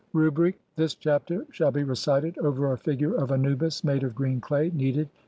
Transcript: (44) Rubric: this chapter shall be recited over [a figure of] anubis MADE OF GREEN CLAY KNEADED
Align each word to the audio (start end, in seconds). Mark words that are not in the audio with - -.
(44) 0.13 0.21
Rubric: 0.23 0.59
this 0.77 0.95
chapter 0.95 1.45
shall 1.51 1.69
be 1.71 1.83
recited 1.83 2.35
over 2.39 2.71
[a 2.73 2.77
figure 2.79 3.13
of] 3.13 3.31
anubis 3.31 3.83
MADE 3.83 4.01
OF 4.03 4.15
GREEN 4.15 4.41
CLAY 4.41 4.71
KNEADED 4.73 5.09